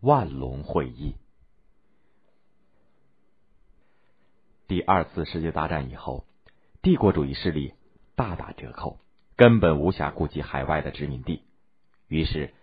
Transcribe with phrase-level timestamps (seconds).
[0.00, 1.14] 万隆会议。
[4.66, 6.24] 第二次世界大战以后，
[6.80, 7.74] 帝国主义势力
[8.16, 8.98] 大打折扣，
[9.36, 11.42] 根本无暇顾及海外的殖民地，
[12.08, 12.54] 于是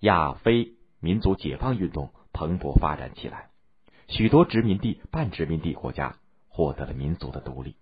[0.00, 3.50] 亚非民族解放运动蓬勃发展起来，
[4.06, 6.16] 许多殖民地、半殖民地国家
[6.48, 7.76] 获得了民族的独立。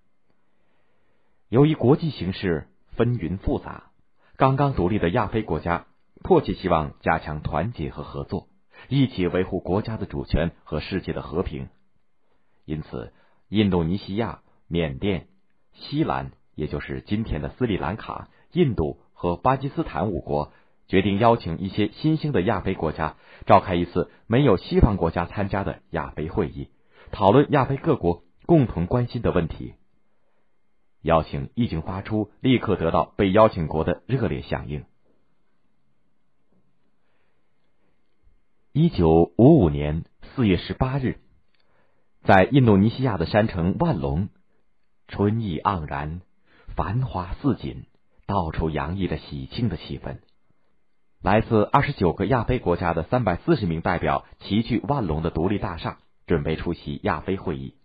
[1.48, 3.92] 由于国际形势纷纭复杂，
[4.36, 5.86] 刚刚独立的亚非国家
[6.24, 8.48] 迫切希望加强团结和合作，
[8.88, 11.68] 一起维护国家的主权和世界的和平。
[12.64, 13.12] 因此，
[13.48, 15.28] 印度尼西亚、缅甸、
[15.72, 20.52] 西兰，也就是今天的斯里兰卡、印度和巴基斯坦五国，
[20.88, 23.16] 决定邀请一些新兴的亚非国家，
[23.46, 26.68] 召开一次没有西方国家参加的亚非会议，
[27.12, 29.74] 讨论亚非各国共同关心的问题。
[31.02, 34.84] 邀请一经发出，立刻得到被邀请国的热烈响应。
[38.78, 40.04] 一九五五年
[40.34, 41.16] 四月十八日，
[42.24, 44.28] 在印度尼西亚的山城万隆，
[45.08, 46.20] 春意盎然，
[46.76, 47.86] 繁花似锦，
[48.26, 50.18] 到处洋溢着喜庆的气氛。
[51.22, 55.96] 来自二十九个亚非国家的三百四十名代表齐聚万隆的独立大厦，
[56.26, 57.76] 准备出席亚非会议。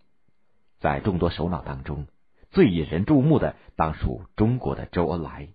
[0.78, 2.06] 在众多首脑当中，
[2.50, 5.48] 最引人注目的当属中国的周恩来。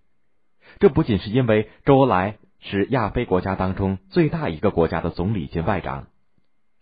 [0.80, 6.08] 这不仅是因为周恩来是亚非国家当中最大一个国家的总理兼外长，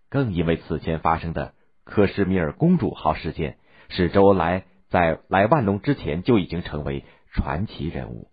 [0.10, 3.58] 更因为此前发生的克什米尔公主号事件，
[3.90, 8.30] 使周恩来在来万隆之前就已经成为传奇人物。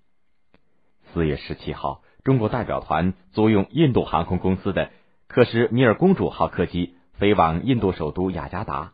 [1.13, 4.91] 四月十七号，中国代表团租用印度航空公司的
[5.27, 8.93] 克什米尔公主号客机飞往印度首都雅加达。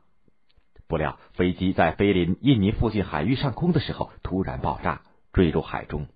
[0.89, 6.07] 不料，飞机在飞临印尼附近海域上空的时候突然爆炸，坠入海中。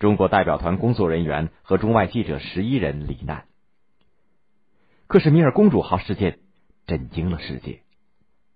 [0.00, 3.44] 中国代表团工作人员和中外记者十一人罹难。
[5.06, 6.38] 克什米尔公主号事件
[6.86, 7.82] 震惊了世界。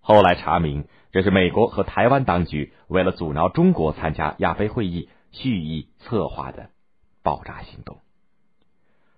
[0.01, 6.71] 后来查明，这是美国和台湾当局为了阻挠中国参加亚非会议，蓄意策划的
[7.23, 7.99] 爆炸行动。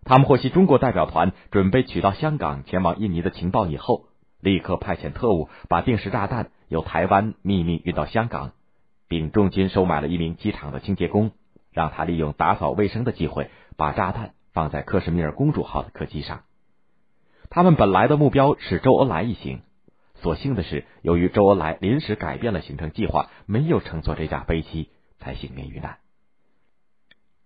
[0.03, 4.09] 他们获悉中国代表团准备取到香港前往印尼的情报以后。
[4.41, 8.53] 立刻派遣特务把定时炸弹由台湾秘密运到香港，
[9.09, 11.31] 并重金收买了一名机场的清洁工，
[11.76, 16.44] 让他利用打扫卫生的机会把炸弹放在克什米尔公主号的客机上。
[17.50, 19.60] 他们本来的目标是周恩来一行，
[20.15, 24.88] 所幸的是，由于周恩来临时改变了行程计划，没有乘坐这架飞机，
[25.19, 25.98] 才幸免于难。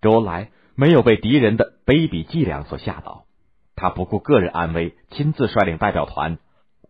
[0.00, 3.24] 周恩来没有被敌人的卑鄙伎俩所吓倒，
[3.74, 6.38] 他不顾个人安危，亲自率领代表团。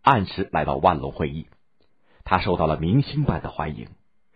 [0.03, 1.47] 按时来到万隆会议，
[2.25, 3.89] 他受到了明星般的欢迎。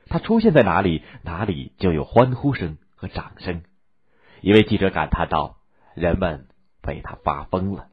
[0.09, 3.63] 他出现在哪里，哪里就有欢呼声和掌声。
[4.41, 5.59] 一位记者感叹道
[5.95, 6.49] ：“人们
[6.81, 7.89] 被他发疯了。”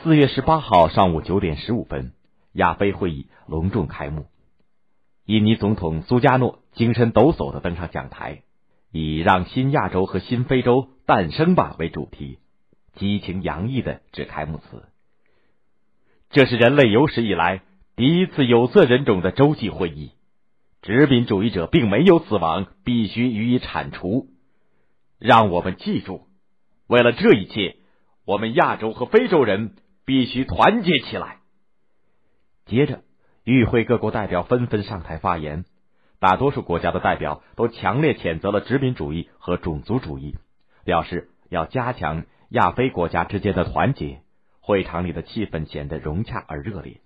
[0.00, 2.12] 四月十八号上午九点十五分，
[2.52, 4.26] 亚非会议隆重开幕。
[5.24, 8.42] 印尼总统苏加诺精神抖擞的登上讲台，
[8.92, 12.38] 以“让新亚洲和新非洲诞生吧”为主题，
[12.94, 14.84] 激情洋溢的致开幕词。
[16.30, 17.62] 这是人类有史以来
[17.96, 20.12] 第一次有色人种的洲际会议，
[20.82, 24.28] 殖民主义者并没有死亡，必须予以铲除。
[25.18, 26.26] 让我们记住，
[26.86, 27.76] 为了这一切，
[28.24, 31.38] 我们亚洲和非洲人必须团结起来。
[32.66, 33.02] 接着，
[33.44, 35.64] 与会各国代表纷纷上台发言，
[36.20, 40.36] 大多数国家的代表都强烈谴责了殖民主义和种族主义，
[40.84, 44.20] 表示要加强亚非国家之间的团结。
[44.58, 47.00] 会场里的气氛显得融洽而热烈，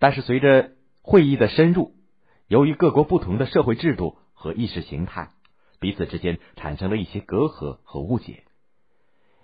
[0.00, 1.92] 但是随着会议的深入，
[2.48, 5.30] 由于各国不同的社会制度和意识形态，
[5.80, 8.44] 彼此之间产生了一些隔阂和误解。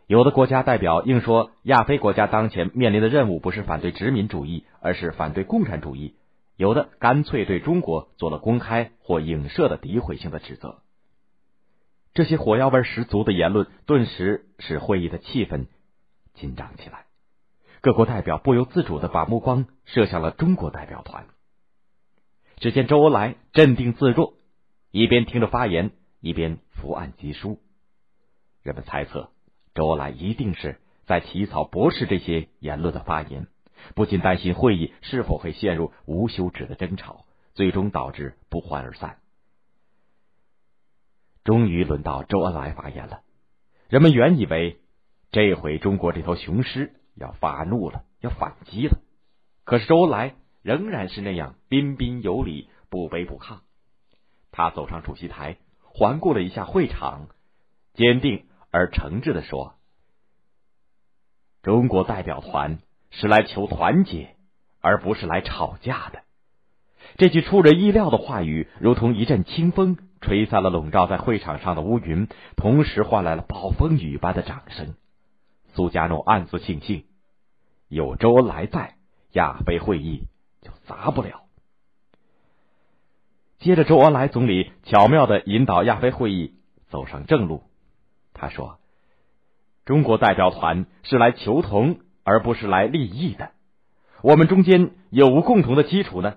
[0.06, 6.14] 有的国家代表硬说，亚非国家当前面临的任务不是反对殖民主义，而是反对共产主义；
[6.56, 10.78] 有的干脆对中国做了公开或影射的诋毁性的指责。
[12.14, 15.66] 这些火药味十足的言论，顿时使会议的气氛。
[16.32, 17.04] 紧张起来，
[17.82, 21.26] 各国代表不由自主的把目光射向了中国代表团。
[22.64, 24.38] 只见周恩来镇定自若，
[24.90, 25.90] 一边听着发言，
[26.20, 27.60] 一边伏案疾书。
[28.62, 29.28] 人们猜测，
[29.74, 33.48] 周恩来一定是在起草驳斥这些言论的发言，
[33.94, 39.18] 不禁担心会议是否会陷入无休止的争吵，最终导致不欢而散。
[41.44, 43.20] 终于轮到周恩来发言了，
[43.90, 44.80] 人们原以为。
[45.30, 49.00] 这回中国这头雄狮要发怒了，要反击了。
[49.64, 53.58] 可是周恩来仍然是那样彬彬有礼，不卑不亢。
[54.50, 57.28] 他走上主席台，环顾了一下会场，
[57.92, 59.74] 坚定而诚挚的说
[61.62, 62.78] ：“中国代表团
[63.10, 64.36] 是来求团结，
[64.80, 66.22] 而不是来吵架的。
[67.18, 72.26] 这句出人意料的话语，如同一阵清风，吹散了笼罩在会场上的乌云，
[72.56, 74.94] 同时换来了暴风雨般的掌声。
[75.74, 77.04] 苏加诺暗自庆幸，
[77.88, 78.94] 有周恩来在，
[79.32, 80.22] 亚非会议
[80.86, 81.42] 砸不了。
[83.58, 86.54] 接着，周恩来总理巧妙的引导亚非会议
[86.88, 87.62] 走上正路。
[88.34, 88.78] 他说
[89.86, 93.52] ：“中国代表团是来求同，而不是来利益的。
[94.22, 96.36] 我们中间有无共同的基础呢？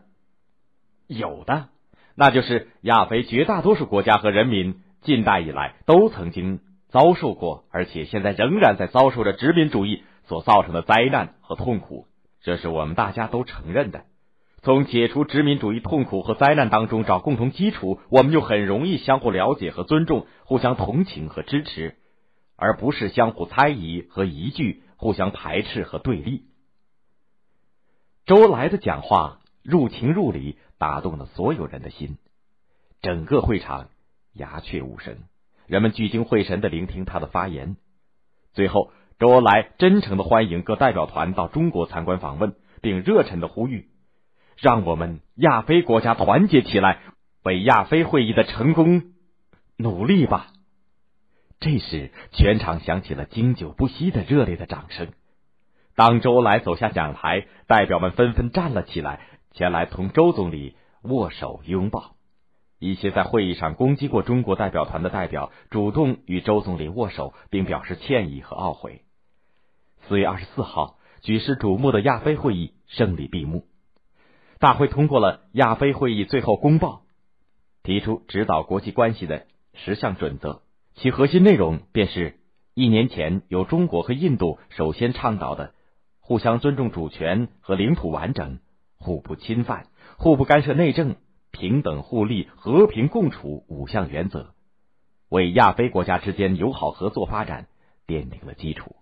[1.07, 1.69] 有的，
[2.15, 12.07] 那就是亚非绝大多数国家和人民近代以来都曾经遭受过，而且现在仍然在遭受着殖民主义所造成的灾难和痛苦，
[12.41, 14.05] 这是我们大家都承认的。
[14.61, 21.97] 从解除殖民主义痛苦和灾难当中找共同基础，我们就很容易相互了解和尊重，互相同情和支持，
[22.55, 26.45] 而不是相互猜疑和疑惧，互相排斥和对立。”
[28.25, 30.57] 周恩来的讲话入情入理。
[30.79, 32.19] 打动了所有人的心，
[33.01, 33.89] 整个会场
[34.33, 35.17] 鸦雀无声，
[35.65, 37.77] 人们聚精会神的聆听他的发言。
[38.53, 43.87] 最后，周恩来真诚的欢迎各代表团到中国参观访问，并热忱的呼吁
[44.57, 46.99] ：“让我们亚非国家团结起来，
[47.43, 49.13] 为亚非会议的成功
[49.77, 50.47] 努力吧！”
[51.59, 55.09] 这时，全场响起了经久不息的热烈的掌声。
[55.95, 59.21] 当周恩来走下讲台，代表们纷纷站了起来。
[59.53, 62.15] 前来同周总理握手拥抱，
[62.77, 69.01] 一些在会议上攻击过中国代表团的代表主动与周总理握手，并表示歉意和懊悔。
[70.07, 73.65] 四月二十四号，举世瞩目的亚非会议胜利闭幕。
[74.59, 77.03] 大会通过了亚非会议最后公报，
[77.83, 80.61] 提出指导国际关系的十项准则，
[80.95, 82.39] 其核心内容便是
[82.73, 85.73] 一年前由中国和印度首先倡导的
[86.19, 88.59] 互相尊重主权和领土完整。
[88.99, 91.17] 互不侵犯、互不干涉内政、
[91.51, 94.55] 平等互利、和平共处五项原则，
[95.29, 97.67] 为亚非国家之间友好合作发展
[98.07, 98.95] 奠定了基础。